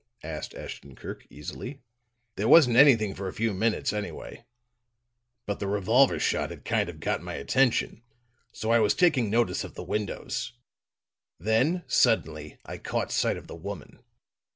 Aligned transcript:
asked 0.23 0.55
Ashton 0.55 0.95
Kirk, 0.95 1.27
easily. 1.29 1.83
"There 2.35 2.47
wasn't 2.47 2.75
anything 2.75 3.13
for 3.13 3.27
a 3.27 3.33
few 3.33 3.53
minutes, 3.53 3.93
anyway. 3.93 4.45
But 5.45 5.59
the 5.59 5.67
revolver 5.67 6.17
shot 6.17 6.49
had 6.49 6.65
kind 6.65 6.89
of 6.89 6.99
got 6.99 7.21
my 7.21 7.35
attention, 7.35 8.01
so 8.51 8.71
I 8.71 8.79
was 8.79 8.95
taking 8.95 9.29
notice 9.29 9.63
of 9.63 9.75
the 9.75 9.83
windows. 9.83 10.53
Then 11.39 11.83
suddenly 11.85 12.57
I 12.65 12.79
caught 12.79 13.11
sight 13.11 13.37
of 13.37 13.45
the 13.45 13.53
woman. 13.53 13.99